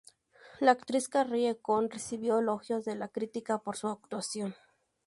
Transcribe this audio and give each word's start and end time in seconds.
La 0.59 0.71
actriz 0.71 1.07
Carrie 1.07 1.59
Coon 1.61 1.87
recibió 1.91 2.39
elogios 2.39 2.83
de 2.85 2.95
la 2.95 3.07
crítica 3.09 3.59
por 3.59 3.77
su 3.77 3.87
actuación. 3.87 4.55